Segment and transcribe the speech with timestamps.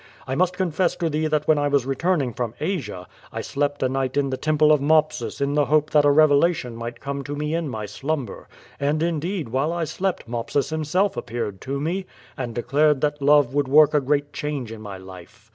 [0.25, 3.87] I must confess to thee that when I was returning from Asia, I slept a
[3.87, 7.35] night in the temple of Mopsus in the hope that a revelation might come to
[7.35, 8.47] me in my slumber.
[8.79, 13.67] And indeed while I slept Mopsus himself appeared to me, and declared that love would
[13.67, 15.49] work a great change in my life."